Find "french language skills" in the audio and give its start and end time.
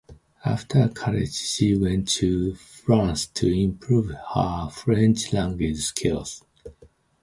4.71-6.43